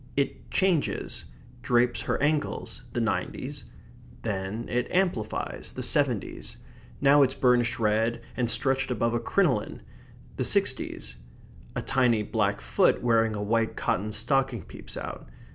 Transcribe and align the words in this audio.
It 0.17 0.49
changes; 0.49 1.25
drapes 1.61 2.01
her 2.01 2.19
ankles 2.23 2.81
the 2.91 2.99
nineties; 2.99 3.65
then 4.23 4.67
it 4.67 4.87
amplifies 4.89 5.73
the 5.73 5.83
seventies; 5.83 6.57
now 6.99 7.21
it's 7.21 7.35
burnished 7.35 7.77
red 7.77 8.19
and 8.35 8.49
stretched 8.49 8.89
above 8.89 9.13
a 9.13 9.19
crinoline 9.19 9.83
the 10.37 10.43
sixties; 10.43 11.17
a 11.75 11.83
tiny 11.83 12.23
black 12.23 12.61
foot 12.61 13.03
wearing 13.03 13.35
a 13.35 13.43
white 13.43 13.75
cotton 13.75 14.11
stocking 14.11 14.63
peeps 14.63 14.97
out. 14.97 15.29